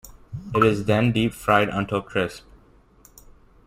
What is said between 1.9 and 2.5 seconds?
crisp.